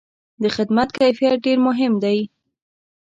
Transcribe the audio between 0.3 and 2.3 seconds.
د خدمت کیفیت ډېر مهم دی.